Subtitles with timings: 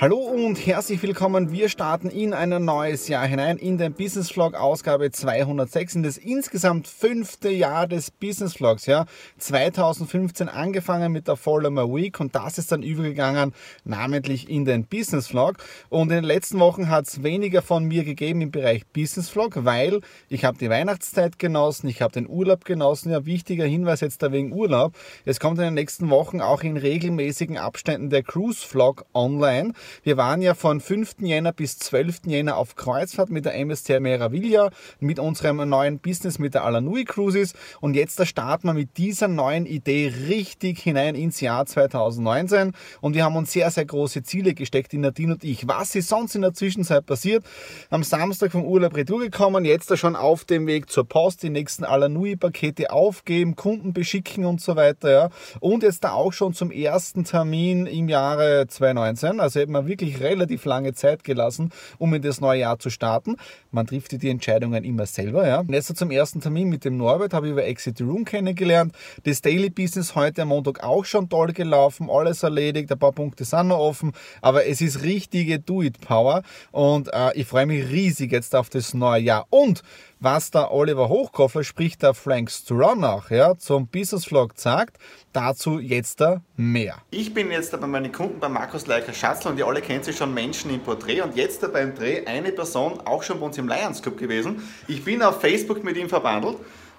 [0.00, 1.52] Hallo und herzlich willkommen.
[1.52, 6.18] Wir starten in ein neues Jahr hinein in den Business Vlog Ausgabe 206 in das
[6.18, 8.86] insgesamt fünfte Jahr des Business Vlogs.
[8.86, 9.06] Ja,
[9.38, 14.84] 2015 angefangen mit der Follow My Week und das ist dann übergegangen namentlich in den
[14.84, 15.58] Business Vlog.
[15.90, 19.64] Und in den letzten Wochen hat es weniger von mir gegeben im Bereich Business Vlog,
[19.64, 23.12] weil ich habe die Weihnachtszeit genossen, ich habe den Urlaub genossen.
[23.12, 24.96] Ja, wichtiger Hinweis jetzt da wegen Urlaub.
[25.24, 29.72] Es kommt in den nächsten Wochen auch in regelmäßigen Abständen der Cruise Vlog online.
[30.02, 31.16] Wir waren ja von 5.
[31.20, 32.22] Jänner bis 12.
[32.26, 37.54] Jänner auf Kreuzfahrt mit der MSC Meraviglia, mit unserem neuen Business mit der Alanui Cruises
[37.80, 43.24] und jetzt starten wir mit dieser neuen Idee richtig hinein ins Jahr 2019 und wir
[43.24, 45.66] haben uns sehr, sehr große Ziele gesteckt, die Nadine und ich.
[45.68, 47.44] Was ist sonst in der Zwischenzeit passiert?
[47.90, 51.50] Am Samstag vom Urlaub retour gekommen, jetzt da schon auf dem Weg zur Post, die
[51.50, 55.10] nächsten Alanui-Pakete aufgeben, Kunden beschicken und so weiter.
[55.10, 55.30] Ja.
[55.60, 60.20] Und jetzt da auch schon zum ersten Termin im Jahre 2019, also eben man wirklich
[60.20, 63.36] relativ lange Zeit gelassen, um in das neue Jahr zu starten.
[63.70, 65.46] Man trifft die Entscheidungen immer selber.
[65.46, 65.62] Ja.
[65.68, 68.94] Jetzt zum ersten Termin mit dem Norbert habe ich über Exit Room kennengelernt.
[69.24, 73.44] Das Daily Business heute am Montag auch schon toll gelaufen, alles erledigt, ein paar Punkte
[73.44, 78.54] sind noch offen, aber es ist richtige Do-It-Power und äh, ich freue mich riesig jetzt
[78.54, 79.46] auf das neue Jahr.
[79.50, 79.82] Und
[80.24, 84.96] was der Oliver Hochkoffer, sprich der Frank Stronach, ja, zum Business Vlog sagt.
[85.34, 86.96] Dazu jetzt da mehr.
[87.10, 90.16] Ich bin jetzt bei meinen Kunden bei Markus Leicher Schatzl und ihr alle kennt sich
[90.16, 93.58] schon Menschen im Porträt und jetzt da beim Dreh eine Person auch schon bei uns
[93.58, 94.62] im Lions Club gewesen.
[94.88, 96.56] Ich bin auf Facebook mit ihm verbandelt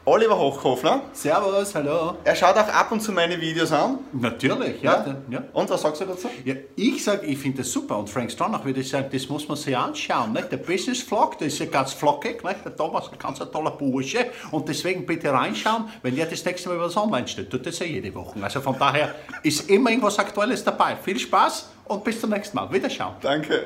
[0.08, 1.02] Oliver Hochhofner.
[1.14, 2.18] Servus, hallo.
[2.24, 3.98] Er schaut auch ab und zu meine Videos an.
[4.14, 5.04] Natürlich, ja.
[5.04, 5.16] ja.
[5.32, 5.44] ja.
[5.52, 6.30] Und was sagst du dazu?
[6.44, 7.98] Ja, ich sage, ich finde das super.
[7.98, 10.34] Und Frank Stronach würde sagen, das muss man sich anschauen.
[10.34, 10.52] Nicht?
[10.52, 12.44] Der Business Vlog, der ist ja ganz flockig.
[12.44, 12.64] Nicht?
[12.64, 14.28] Der Thomas ist ein ganz toller Bursche.
[14.52, 17.50] Und deswegen bitte reinschauen, wenn er das nächste Mal was online steht.
[17.50, 18.38] Tut das ja jede Woche.
[18.44, 20.98] Also von daher ist immer irgendwas Aktuelles dabei.
[20.98, 22.72] Viel Spaß und bis zum nächsten Mal.
[22.72, 23.16] Wiederschauen.
[23.22, 23.66] Danke.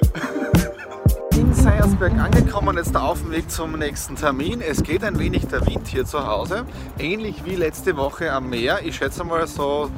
[1.59, 4.61] Seiersberg angekommen, jetzt auf dem Weg zum nächsten Termin.
[4.61, 6.65] Es geht ein wenig der Wind hier zu Hause,
[6.97, 8.79] ähnlich wie letzte Woche am Meer.
[8.85, 9.91] Ich schätze mal so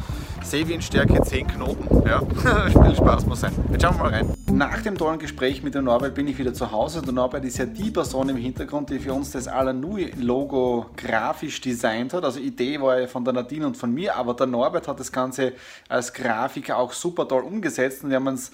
[0.43, 2.07] Seewindstärke 10 Knoten.
[2.07, 2.21] Ja,
[2.83, 3.53] viel Spaß muss sein.
[3.71, 4.33] Jetzt schauen wir mal rein.
[4.51, 7.03] Nach dem tollen Gespräch mit dem Norbert bin ich wieder zu Hause.
[7.03, 12.13] Der Norbert ist ja die Person im Hintergrund, die für uns das Alanui-Logo grafisch designt
[12.13, 12.23] hat.
[12.23, 15.11] Also Idee war ja von der Nadine und von mir, aber der Norbert hat das
[15.11, 15.53] Ganze
[15.87, 18.51] als Grafiker auch super toll umgesetzt und wir haben uns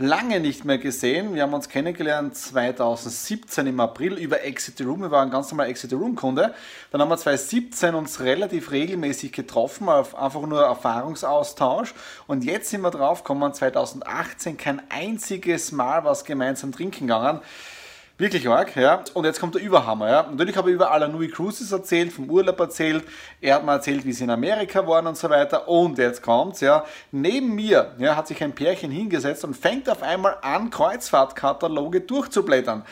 [0.00, 1.34] lange nicht mehr gesehen.
[1.34, 5.02] Wir haben uns kennengelernt 2017 im April über Exit the Room.
[5.02, 6.54] Wir waren ganz normal Exit the Room Kunde.
[6.90, 11.94] Dann haben wir 2017 uns relativ regelmäßig getroffen, einfach nur Erfahrungsaustausch.
[12.26, 17.40] Und jetzt sind wir drauf gekommen, 2018 kein einziges Mal was gemeinsam trinken gegangen.
[18.20, 19.02] Wirklich arg, ja.
[19.14, 20.26] Und jetzt kommt der Überhammer, ja.
[20.30, 23.02] Natürlich habe ich über Alanui Cruises erzählt, vom Urlaub erzählt.
[23.40, 25.66] Er hat mir erzählt, wie sie in Amerika waren und so weiter.
[25.66, 26.84] Und jetzt kommt's, ja.
[27.12, 32.84] Neben mir, ja, hat sich ein Pärchen hingesetzt und fängt auf einmal an, Kreuzfahrtkataloge durchzublättern.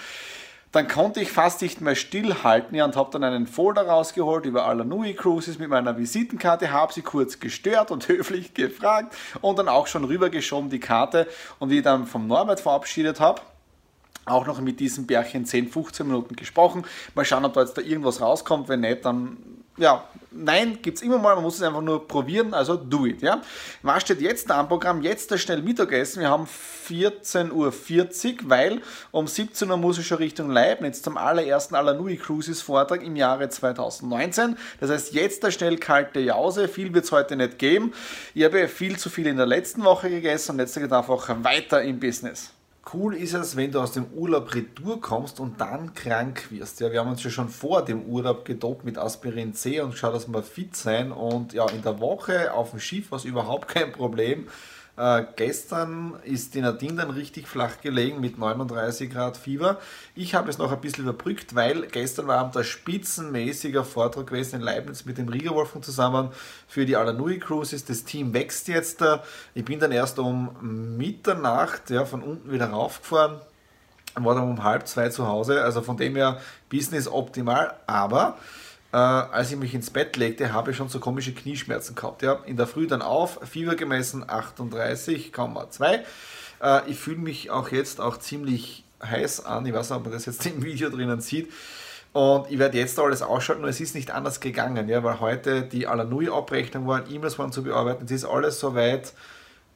[0.72, 4.64] Dann konnte ich fast nicht mehr stillhalten ja, und habe dann einen Folder rausgeholt über
[4.64, 9.88] Alanui Cruises mit meiner Visitenkarte, habe sie kurz gestört und höflich gefragt und dann auch
[9.88, 11.26] schon rübergeschoben die Karte.
[11.58, 13.42] Und wie ich dann vom Norbert verabschiedet habe,
[14.24, 16.84] auch noch mit diesem Bärchen 10, 15 Minuten gesprochen.
[17.14, 18.68] Mal schauen, ob da jetzt da irgendwas rauskommt.
[18.68, 19.38] Wenn nicht, dann
[19.78, 23.22] ja, nein, gibt es immer mal, man muss es einfach nur probieren, also do it.
[23.22, 23.40] Ja?
[23.82, 25.02] Was steht jetzt da am Programm?
[25.02, 26.20] Jetzt das schnell Mittagessen.
[26.20, 27.72] Wir haben 14.40 Uhr,
[28.50, 28.82] weil
[29.12, 33.48] um 17 Uhr muss ich schon Richtung Leibniz zum allerersten Alanui Cruises Vortrag im Jahre
[33.48, 34.56] 2019.
[34.80, 36.68] Das heißt, jetzt der schnell kalte Jause.
[36.68, 37.92] Viel wird es heute nicht geben.
[38.34, 41.82] Ich habe viel zu viel in der letzten Woche gegessen und jetzt geht einfach weiter
[41.82, 42.50] im Business.
[42.92, 46.80] Cool ist es, wenn du aus dem Urlaub retour kommst und dann krank wirst.
[46.80, 50.14] Ja, wir haben uns ja schon vor dem Urlaub gedopt mit Aspirin C und geschaut,
[50.14, 51.12] dass wir fit sein.
[51.12, 54.48] Und ja, in der Woche auf dem Schiff war es überhaupt kein Problem.
[54.98, 59.78] Äh, gestern ist die Nadine dann richtig flach gelegen mit 39 Grad Fieber.
[60.16, 64.56] Ich habe es noch ein bisschen überbrückt, weil gestern war Abend ein spitzenmäßiger Vortrag gewesen
[64.56, 66.30] in Leibniz mit dem Wolfgang zusammen
[66.66, 67.84] für die Alanui Cruises.
[67.84, 69.04] Das Team wächst jetzt.
[69.54, 73.40] Ich bin dann erst um Mitternacht ja, von unten wieder raufgefahren
[74.24, 75.62] war dann um halb zwei zu Hause.
[75.62, 77.74] Also von dem her Business optimal.
[77.86, 78.36] Aber
[78.92, 82.22] äh, als ich mich ins Bett legte, habe ich schon so komische Knieschmerzen gehabt.
[82.22, 82.40] Ja.
[82.46, 86.00] In der Früh dann auf, Fieber gemessen 38,2.
[86.62, 89.66] Äh, ich fühle mich auch jetzt auch ziemlich heiß an.
[89.66, 91.52] Ich weiß nicht, ob man das jetzt im Video drinnen sieht.
[92.12, 95.62] Und ich werde jetzt alles ausschalten und es ist nicht anders gegangen, ja, weil heute
[95.62, 98.06] die Alanui-Abrechnung waren, E-Mails waren zu bearbeiten.
[98.06, 99.12] Es ist alles soweit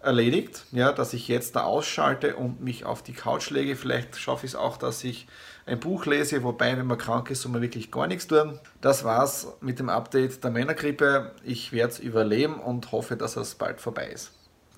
[0.00, 3.76] erledigt, ja, dass ich jetzt da ausschalte und mich auf die Couch lege.
[3.76, 5.28] Vielleicht schaffe ich es auch, dass ich
[5.66, 8.58] ein Buch lese, wobei, wenn man krank ist, soll man wirklich gar nichts tun.
[8.80, 11.32] Das war's mit dem Update der Männergrippe.
[11.44, 14.32] Ich werde es überleben und hoffe, dass es bald vorbei ist.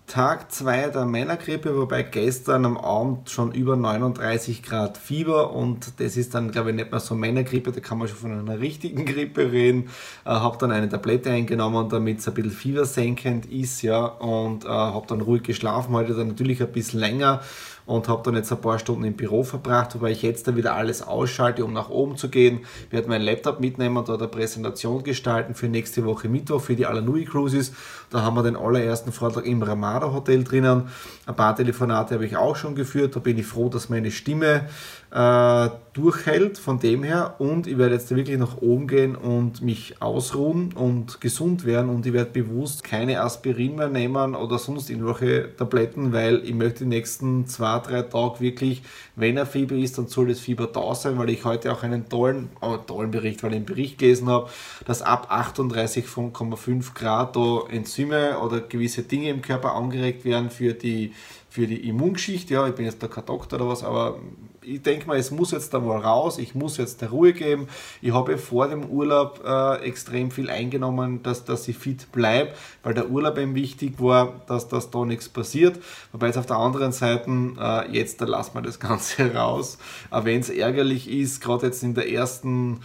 [0.07, 6.19] Tag 2 der Männergrippe, wobei gestern am Abend schon über 39 Grad Fieber und das
[6.19, 9.07] ist dann, glaube ich, nicht mehr so Männergrippe, da kann man schon von einer richtigen
[9.07, 9.89] Grippe reden.
[10.27, 14.69] Äh, habe dann eine Tablette eingenommen, damit es ein bisschen fiebersenkend ist, ja, und äh,
[14.69, 17.41] habe dann ruhig geschlafen, heute dann natürlich ein bisschen länger
[17.87, 20.75] und habe dann jetzt ein paar Stunden im Büro verbracht, wobei ich jetzt dann wieder
[20.75, 22.61] alles ausschalte, um nach oben zu gehen.
[22.87, 26.77] Ich werde meinen Laptop mitnehmen und dort eine Präsentation gestalten für nächste Woche Mittwoch für
[26.77, 27.73] die Alanui Cruises.
[28.11, 30.89] Da haben wir den allerersten Vortrag im Ramada Hotel drinnen.
[31.27, 33.17] Ein paar Telefonate habe ich auch schon geführt.
[33.17, 34.67] Da bin ich froh, dass meine Stimme
[35.15, 40.03] äh, durchhält von dem her und ich werde jetzt wirklich nach oben gehen und mich
[40.03, 45.55] ausruhen und gesund werden und ich werde bewusst keine Aspirin mehr nehmen oder sonst irgendwelche
[45.57, 48.83] Tabletten, weil ich möchte die nächsten zwei, drei Tage wirklich,
[49.17, 52.09] wenn er Fieber ist, dann soll das Fieber da sein, weil ich heute auch einen
[52.09, 54.51] tollen, oh, tollen Bericht, weil ich einen Bericht gelesen habe,
[54.87, 61.13] dass ab 38,5 Grad da Enzyme oder gewisse Dinge im Körper angeregt werden für die
[61.55, 62.55] für die Immungeschichte.
[62.55, 64.19] Ja, ich bin jetzt da kein Doktor oder was, aber
[64.67, 67.69] ich denke mal, es muss jetzt da mal raus, ich muss jetzt der Ruhe geben.
[68.01, 72.53] Ich habe vor dem Urlaub äh, extrem viel eingenommen, dass, dass ich fit bleibe,
[72.83, 75.79] weil der Urlaub eben wichtig war, dass, dass da nichts passiert.
[76.13, 77.31] Wobei jetzt auf der anderen Seite,
[77.61, 79.79] äh, jetzt da lassen wir das Ganze raus.
[80.11, 82.81] Aber wenn es ärgerlich ist, gerade jetzt in der ersten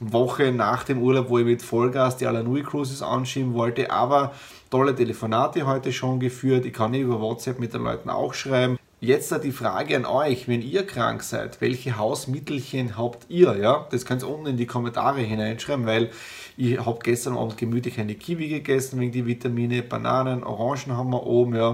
[0.00, 4.32] Woche nach dem Urlaub, wo ich mit Vollgas die Alanui Cruises anschieben wollte, aber
[4.70, 6.66] tolle Telefonate heute schon geführt.
[6.66, 8.76] Ich kann über WhatsApp mit den Leuten auch schreiben.
[9.04, 13.54] Jetzt die Frage an euch, wenn ihr krank seid, welche Hausmittelchen habt ihr?
[13.58, 13.86] Ja?
[13.90, 16.10] Das könnt ihr unten in die Kommentare hineinschreiben, weil
[16.56, 21.22] ich habe gestern Abend gemütlich eine Kiwi gegessen wegen die Vitamine, Bananen, Orangen haben wir
[21.22, 21.54] oben.
[21.54, 21.72] Ja.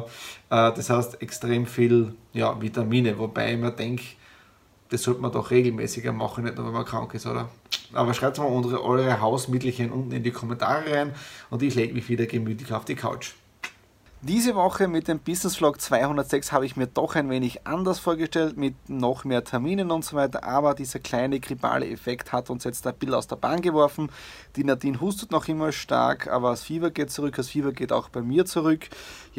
[0.50, 4.03] Äh, das heißt extrem viel ja, Vitamine, wobei ich mir denke,
[4.88, 7.49] das sollte man doch regelmäßiger machen, nicht nur wenn man krank ist, oder?
[7.93, 11.12] Aber schreibt mal eure Hausmittelchen unten in die Kommentare rein
[11.49, 13.35] und ich lege mich wieder gemütlich auf die Couch.
[14.22, 18.58] Diese Woche mit dem Business Vlog 206 habe ich mir doch ein wenig anders vorgestellt,
[18.58, 22.87] mit noch mehr Terminen und so weiter, aber dieser kleine grippale Effekt hat uns jetzt
[22.87, 24.12] ein bisschen aus der Bahn geworfen.
[24.56, 28.11] Die Nadine hustet noch immer stark, aber das Fieber geht zurück, das Fieber geht auch
[28.11, 28.90] bei mir zurück.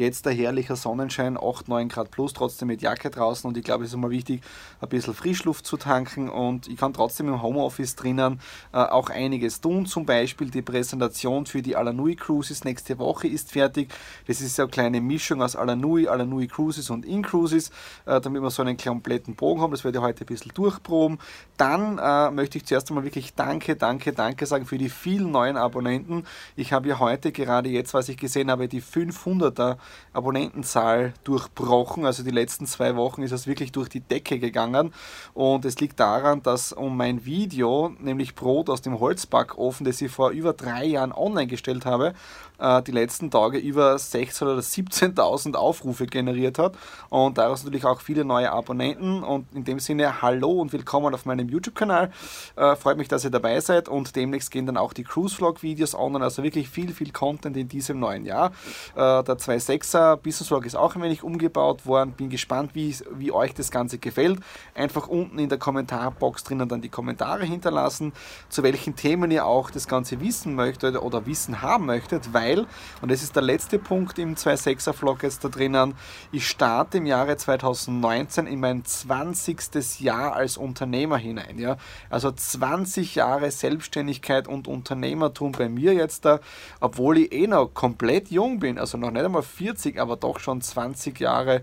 [0.02, 3.84] Jetzt der herrliche Sonnenschein, 8, 9 Grad plus, trotzdem mit Jacke draußen und ich glaube,
[3.84, 4.42] es ist immer wichtig,
[4.80, 8.40] ein bisschen Frischluft zu tanken und ich kann trotzdem im Homeoffice drinnen
[8.72, 13.52] äh, auch einiges tun, zum Beispiel die Präsentation für die Alanui Cruises nächste Woche ist
[13.52, 13.94] fertig.
[14.26, 17.70] Das ist ja kleine Mischung aus Alanui, Alanui Cruises und In-Cruises,
[18.04, 19.70] äh, damit wir so einen kompletten Bogen haben.
[19.70, 21.20] Das werde ich heute ein bisschen durchproben.
[21.56, 25.56] Dann äh, möchte ich zuerst einmal wirklich Danke, Danke, Danke sagen für die vielen neuen
[25.56, 26.26] Abonnenten.
[26.56, 29.76] Ich habe ja heute gerade jetzt, was ich gesehen habe, die 500er
[30.12, 32.04] Abonnentenzahl durchbrochen.
[32.04, 34.92] Also die letzten zwei Wochen ist das wirklich durch die Decke gegangen.
[35.34, 40.10] Und es liegt daran, dass um mein Video, nämlich Brot aus dem Holzbackofen, das ich
[40.10, 42.14] vor über drei Jahren online gestellt habe,
[42.58, 46.76] äh, die letzten Tage über 16.000 oder 17.000 Aufrufe generiert hat.
[47.08, 49.22] Und daraus natürlich auch viele neue Abonnenten.
[49.22, 52.12] Und in dem Sinne, hallo und willkommen auf meinem YouTube-Kanal.
[52.56, 53.88] Äh, freut mich, dass ihr dabei seid.
[53.88, 56.24] Und demnächst gehen dann auch die Cruise-Vlog-Videos online.
[56.24, 58.52] Also wirklich viel, viel Content in diesem neuen Jahr.
[58.94, 62.12] Äh, der 26 6er Business Vlog ist auch ein wenig umgebaut worden.
[62.12, 64.40] Bin gespannt, wie, wie euch das Ganze gefällt.
[64.74, 68.12] Einfach unten in der Kommentarbox drinnen dann die Kommentare hinterlassen,
[68.48, 72.66] zu welchen Themen ihr auch das Ganze wissen möchtet oder wissen haben möchtet, weil,
[73.00, 75.94] und das ist der letzte Punkt im 2.6er Vlog jetzt da drinnen,
[76.32, 80.00] ich starte im Jahre 2019 in mein 20.
[80.00, 81.58] Jahr als Unternehmer hinein.
[81.58, 81.76] Ja?
[82.10, 86.40] Also 20 Jahre Selbstständigkeit und Unternehmertum bei mir jetzt da,
[86.80, 90.60] obwohl ich eh noch komplett jung bin, also noch nicht einmal 40, aber doch schon
[90.60, 91.62] 20 Jahre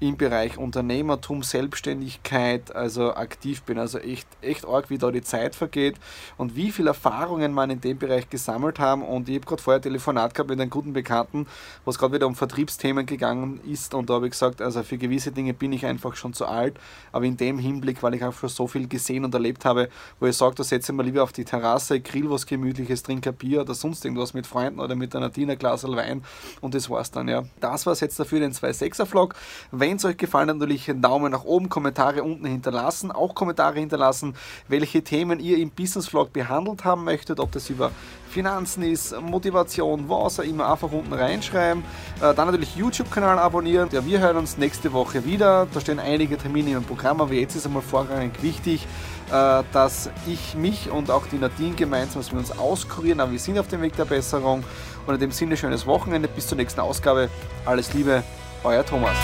[0.00, 3.78] im Bereich Unternehmertum, Selbstständigkeit, also aktiv bin.
[3.78, 5.96] Also echt, echt arg, wie da die Zeit vergeht
[6.36, 9.02] und wie viele Erfahrungen man in dem Bereich gesammelt haben.
[9.02, 11.46] Und ich habe gerade vorher Telefonat gehabt mit einem guten Bekannten,
[11.84, 13.92] wo es gerade wieder um Vertriebsthemen gegangen ist.
[13.92, 16.78] Und da habe ich gesagt, also für gewisse Dinge bin ich einfach schon zu alt.
[17.10, 19.88] Aber in dem Hinblick, weil ich auch schon so viel gesehen und erlebt habe,
[20.20, 23.30] wo ich sage, da setze ich mal lieber auf die Terrasse, grill was Gemütliches, trinke
[23.30, 26.22] ein Bier oder sonst irgendwas mit Freunden oder mit einer Tina Glas Wein.
[26.60, 27.44] Und das war's dann, ja.
[27.60, 29.34] Das war es jetzt dafür, den 2.6er Vlog.
[29.88, 33.78] Wenn es euch gefallen hat, natürlich einen Daumen nach oben, Kommentare unten hinterlassen, auch Kommentare
[33.78, 34.34] hinterlassen,
[34.68, 37.90] welche Themen ihr im Business Vlog behandelt haben möchtet, ob das über
[38.28, 41.82] Finanzen ist, Motivation, was auch immer, einfach unten reinschreiben.
[42.20, 43.88] Äh, dann natürlich YouTube-Kanal abonnieren.
[43.90, 45.66] Ja, wir hören uns nächste Woche wieder.
[45.72, 48.86] Da stehen einige Termine im Programm, aber jetzt ist einmal vorrangig wichtig,
[49.32, 53.38] äh, dass ich mich und auch die Nadine gemeinsam, dass wir uns auskurieren, aber wir
[53.38, 54.64] sind auf dem Weg der Besserung.
[55.06, 57.30] Und in dem Sinne schönes Wochenende, bis zur nächsten Ausgabe.
[57.64, 58.22] Alles Liebe,
[58.64, 59.16] euer Thomas.